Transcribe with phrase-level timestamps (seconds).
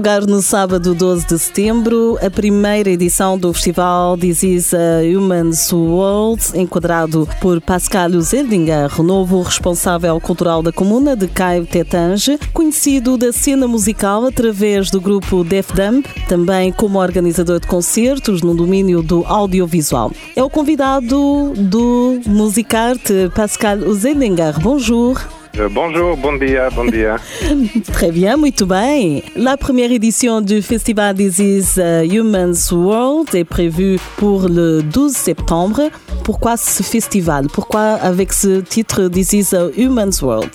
[0.00, 5.70] lugar no sábado 12 de setembro a primeira edição do festival This is a Human's
[5.70, 13.30] World, enquadrado por Pascal Zerdinger, novo responsável cultural da comuna de Caio Tetange, conhecido da
[13.30, 19.22] cena musical através do grupo Def Dump, também como organizador de concertos no domínio do
[19.26, 20.10] audiovisual.
[20.34, 24.58] É o convidado do Musicarte Pascal Zerdinger.
[24.60, 25.39] Bonjour.
[25.60, 27.16] Euh, bonjour, bon dia, bon dia.
[27.92, 29.20] Très bien, muito bem.
[29.36, 35.12] La première édition du festival This is uh, Human's World est prévue pour le 12
[35.12, 35.90] septembre.
[36.24, 37.48] Pourquoi ce festival?
[37.52, 40.50] Pourquoi avec ce titre is a Human's World?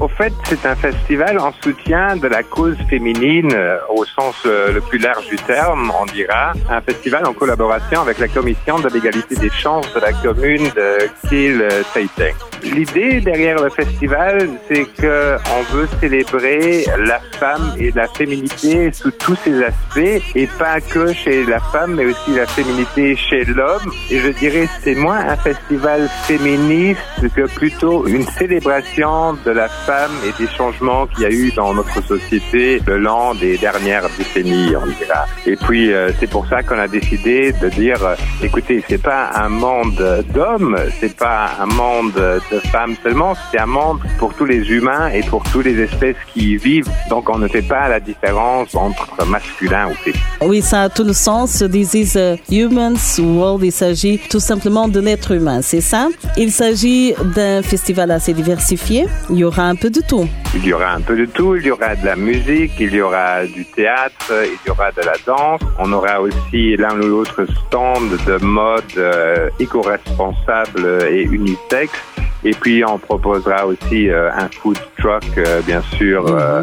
[0.00, 4.72] Au fait, c'est un festival en soutien de la cause féminine euh, au sens euh,
[4.72, 6.52] le plus large du terme, on dira.
[6.70, 10.98] Un festival en collaboration avec la commission de l'égalité des chances de la commune de
[11.28, 12.36] Kiel-Teiteng.
[12.62, 19.10] L'idée derrière le festival, c'est que on veut célébrer la femme et la féminité sous
[19.10, 23.92] tous ses aspects, et pas que chez la femme, mais aussi la féminité chez l'homme.
[24.10, 27.00] Et je dirais, c'est moins un festival féministe
[27.34, 32.02] que plutôt une célébration de la et des changements qu'il y a eu dans notre
[32.04, 35.24] société le long des dernières décennies, on dira.
[35.46, 39.30] Et puis, euh, c'est pour ça qu'on a décidé de dire, euh, écoutez, c'est pas
[39.34, 44.44] un monde d'hommes, c'est pas un monde de femmes seulement, c'est un monde pour tous
[44.44, 46.90] les humains et pour toutes les espèces qui y vivent.
[47.08, 50.22] Donc, on ne fait pas la différence entre masculin ou féminin.
[50.42, 51.64] Oui, ça a tout le sens.
[51.70, 53.62] This is a human's world.
[53.64, 56.08] Il s'agit tout simplement de l'être humain, c'est ça?
[56.36, 59.06] Il s'agit d'un festival assez diversifié.
[59.30, 60.28] Il y aura un peu de tout.
[60.54, 61.56] Il y aura un peu de tout.
[61.56, 65.02] Il y aura de la musique, il y aura du théâtre, il y aura de
[65.02, 65.60] la danse.
[65.78, 72.00] On aura aussi l'un ou l'autre stand de mode euh, éco-responsable et unisexe.
[72.44, 76.62] Et puis on proposera aussi euh, un food truck, euh, bien sûr, euh,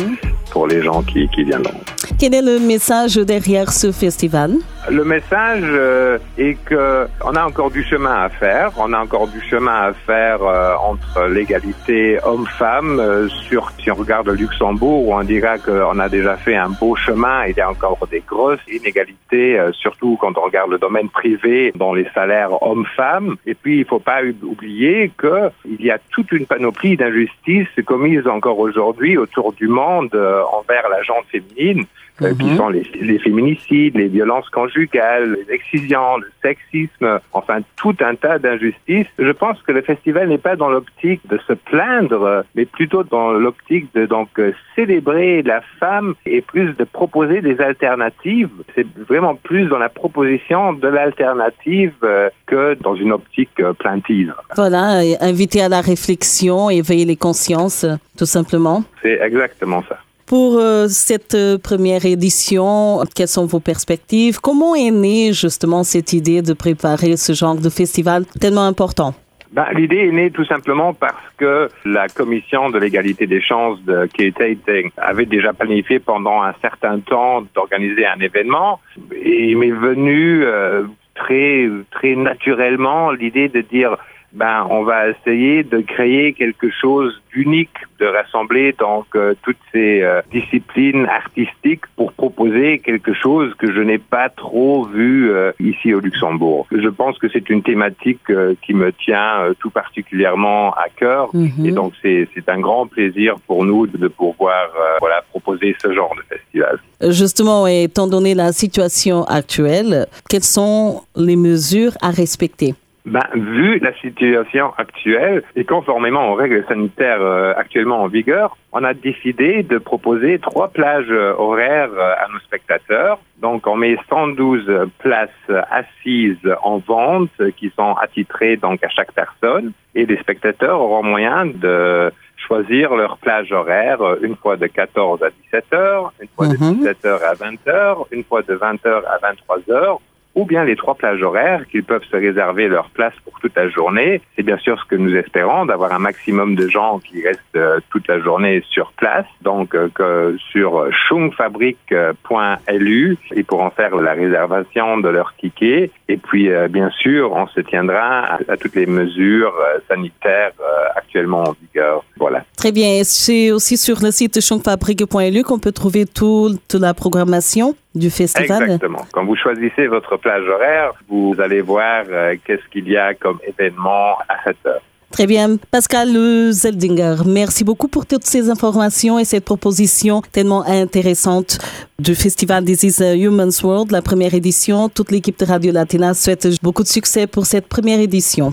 [0.51, 1.81] pour les gens qui, qui viendront.
[2.17, 4.53] Quel est le message derrière ce festival?
[4.89, 8.71] Le message euh, est que on a encore du chemin à faire.
[8.77, 12.99] On a encore du chemin à faire euh, entre l'égalité homme-femme.
[12.99, 16.95] Euh, sur si on regarde le Luxembourg, on dira qu'on a déjà fait un beau
[16.95, 17.45] chemin.
[17.47, 21.73] Il y a encore des grosses inégalités, euh, surtout quand on regarde le domaine privé,
[21.75, 23.37] dans les salaires hommes-femmes.
[23.47, 28.27] Et puis il faut pas oublier que il y a toute une panoplie d'injustices commises
[28.27, 30.15] encore aujourd'hui autour du monde
[30.51, 31.85] envers la gente féminine.
[32.21, 32.55] Euh, qui Mhm.
[32.57, 38.39] sont les, les féminicides, les violences conjugales, les excisions, le sexisme, enfin tout un tas
[38.39, 39.07] d'injustices.
[39.19, 43.31] Je pense que le festival n'est pas dans l'optique de se plaindre, mais plutôt dans
[43.33, 48.49] l'optique de donc euh, célébrer la femme et plus de proposer des alternatives.
[48.75, 54.33] C'est vraiment plus dans la proposition de l'alternative euh, que dans une optique euh, plaintive.
[54.55, 57.85] Voilà, inviter à la réflexion, éveiller les consciences,
[58.17, 58.85] tout simplement.
[59.01, 59.97] C'est exactement ça.
[60.25, 64.39] Pour euh, cette euh, première édition, quelles sont vos perspectives?
[64.41, 69.13] Comment est née justement cette idée de préparer ce genre de festival tellement important?
[69.51, 74.07] Ben, L'idée est née tout simplement parce que la commission de l'égalité des chances de
[74.07, 78.79] K-Tating avait déjà planifié pendant un certain temps d'organiser un événement
[79.13, 83.95] et il m'est venu euh, très très naturellement l'idée de dire
[84.35, 90.01] ben on va essayer de créer quelque chose d'unique, de rassembler donc euh, toutes ces
[90.01, 95.93] euh, disciplines artistiques pour proposer quelque chose que je n'ai pas trop vu euh, ici
[95.93, 96.67] au Luxembourg.
[96.71, 98.19] Je pense que c'est une thématique
[98.61, 101.65] qui me tient tout particulièrement à cœur Mhm.
[101.65, 104.67] et donc c'est c'est un grand plaisir pour nous de pouvoir
[104.99, 106.79] voilà proposer ce genre de festival.
[107.01, 112.73] Justement, étant donné la situation actuelle, quelles sont les mesures à respecter?
[113.05, 118.83] Ben, vu la situation actuelle et conformément aux règles sanitaires euh, actuellement en vigueur, on
[118.83, 123.19] a décidé de proposer trois plages euh, horaires euh, à nos spectateurs.
[123.37, 125.29] Donc, on met 112 places
[125.69, 131.03] assises en vente euh, qui sont attitrées donc à chaque personne et les spectateurs auront
[131.03, 136.47] moyen de choisir leur plage horaire une fois de 14 à 17 heures, une fois
[136.47, 136.77] de Mhm.
[136.79, 139.99] 17 heures à 20 heures, une fois de 20 heures à 23 heures
[140.35, 143.69] ou bien les trois plages horaires qu'ils peuvent se réserver leur place pour toute la
[143.69, 144.21] journée.
[144.35, 147.79] C'est bien sûr ce que nous espérons, d'avoir un maximum de gens qui restent euh,
[147.89, 149.25] toute la journée sur place.
[149.41, 155.91] Donc euh, que sur chungfabrique.lu, ils pourront faire la réservation de leur ticket.
[156.09, 159.53] Et puis euh, bien sûr, on se tiendra à, toutes les mesures
[159.87, 160.51] sanitaires
[160.95, 162.03] actuellement en vigueur.
[162.17, 162.43] Voilà.
[162.57, 163.01] Très bien.
[163.03, 168.63] C'est aussi sur le site chongfabrique.lu qu'on peut trouver tout- toute la programmation du festival?
[168.63, 169.05] Exactement.
[169.11, 173.39] Quand vous choisissez votre plage horaire, vous allez voir euh, qu'est-ce qu'il y a comme
[173.47, 174.81] événement à cette heure.
[175.11, 175.55] Très bien.
[175.71, 176.09] Pascal
[176.51, 181.57] Zeldinger, merci beaucoup pour toutes ces informations et cette proposition tellement intéressante
[181.97, 184.89] du festival This is a Human's World, la première édition.
[184.89, 188.51] Toute l'équipe de Radio Latina souhaite beaucoup de succès pour cette première édition.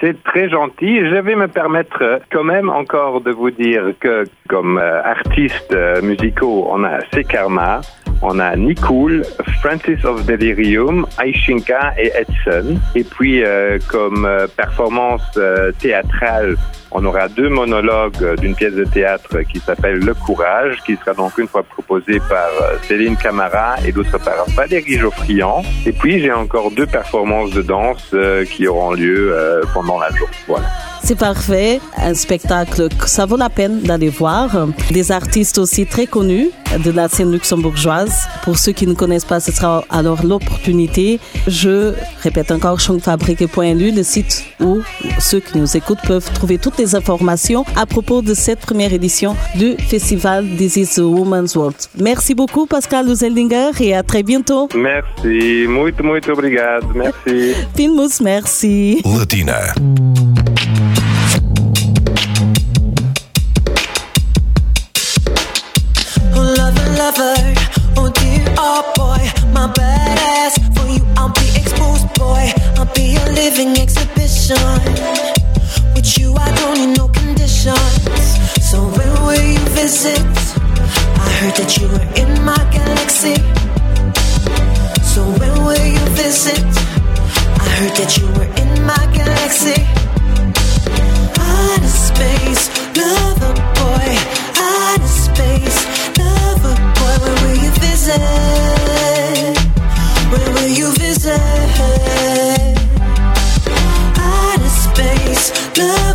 [0.00, 1.00] C'est très gentil.
[1.00, 5.76] Je vais me permettre euh, quand même encore de vous dire que comme euh, artistes
[6.02, 7.80] musicaux, on a Sekarma,
[8.22, 9.24] on a Nicole,
[9.60, 12.78] Francis of Delirium, Aishinka et Edson.
[12.94, 13.42] Et puis
[13.88, 15.38] comme performance
[15.78, 16.56] théâtrale,
[16.96, 21.36] on aura deux monologues d'une pièce de théâtre qui s'appelle Le Courage, qui sera donc
[21.38, 22.48] une fois proposée par
[22.82, 25.62] Céline Camara et l'autre par Valérie Geoffriand.
[25.86, 28.14] Et puis j'ai encore deux performances de danse
[28.50, 29.34] qui auront lieu
[29.74, 30.34] pendant la journée.
[30.46, 30.66] Voilà.
[31.04, 34.68] C'est parfait, un spectacle que ça vaut la peine d'aller voir.
[34.90, 36.48] Des artistes aussi très connus
[36.82, 38.22] de la scène luxembourgeoise.
[38.42, 41.20] Pour ceux qui ne connaissent pas, ce sera alors l'opportunité.
[41.46, 41.92] Je
[42.22, 44.80] répète encore changfabrique.lu, le site où
[45.18, 49.36] ceux qui nous écoutent peuvent trouver toutes les informations à propos de cette première édition
[49.56, 51.76] du festival This is a Woman's World.
[52.00, 54.70] Merci beaucoup Pascal Luzeldinger et à très bientôt.
[54.74, 56.86] Merci, muito, muito obrigado.
[56.94, 57.54] Merci.
[57.76, 59.02] Pinmus, merci.
[59.04, 59.74] Latina.
[67.04, 67.36] Lover.
[67.98, 69.22] Oh dear, oh boy,
[69.52, 70.54] my badass.
[70.74, 72.44] For you, I'll be exposed, boy.
[72.78, 74.78] I'll be a living exhibition.
[75.94, 78.24] With you, I don't need no conditions.
[78.70, 80.24] So when will you visit?
[81.24, 83.36] I heard that you were in my galaxy.
[101.14, 101.38] deserve.
[104.18, 106.13] Out of space, love.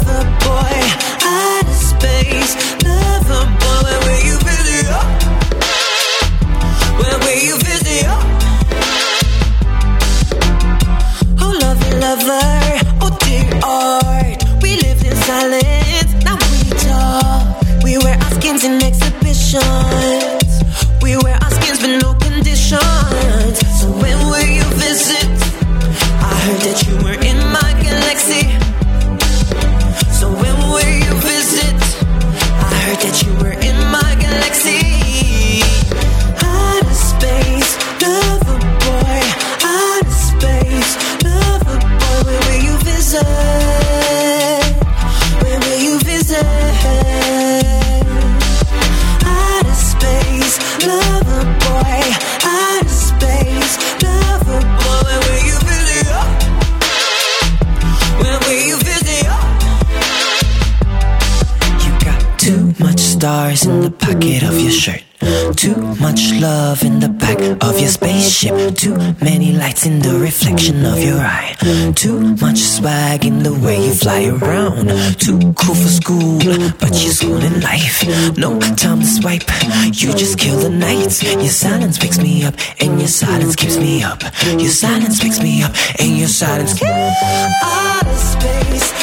[63.55, 65.03] Stars in the pocket of your shirt.
[65.55, 68.75] Too much love in the back of your spaceship.
[68.75, 71.55] Too many lights in the reflection of your eye.
[71.95, 74.89] Too much swag in the way you fly around.
[75.19, 76.39] Too cool for school,
[76.79, 78.05] but you're school in life.
[78.37, 79.43] No time to swipe,
[79.93, 81.21] you just kill the night.
[81.23, 84.21] Your silence wakes me up, and your silence keeps me up.
[84.45, 86.81] Your silence wakes me up, and your silence.
[86.83, 88.98] Outer space